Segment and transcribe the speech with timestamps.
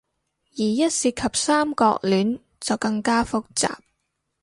[0.57, 3.75] 而一涉及三角戀，就更加複雜